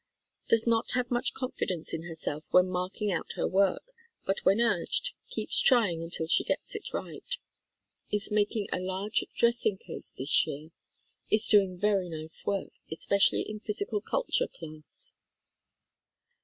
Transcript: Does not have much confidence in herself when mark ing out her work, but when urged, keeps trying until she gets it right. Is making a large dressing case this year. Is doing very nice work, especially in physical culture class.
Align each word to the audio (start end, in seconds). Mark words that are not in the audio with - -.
Does 0.49 0.65
not 0.65 0.93
have 0.95 1.11
much 1.11 1.35
confidence 1.35 1.93
in 1.93 2.05
herself 2.07 2.45
when 2.49 2.69
mark 2.69 2.99
ing 3.03 3.11
out 3.11 3.33
her 3.33 3.47
work, 3.47 3.83
but 4.25 4.39
when 4.43 4.59
urged, 4.59 5.11
keeps 5.29 5.59
trying 5.61 6.01
until 6.01 6.25
she 6.25 6.43
gets 6.43 6.73
it 6.73 6.91
right. 6.91 7.37
Is 8.11 8.31
making 8.31 8.65
a 8.73 8.79
large 8.79 9.23
dressing 9.37 9.77
case 9.77 10.11
this 10.17 10.47
year. 10.47 10.71
Is 11.29 11.47
doing 11.47 11.77
very 11.77 12.09
nice 12.09 12.47
work, 12.47 12.71
especially 12.91 13.43
in 13.43 13.59
physical 13.59 14.01
culture 14.01 14.47
class. 14.47 15.13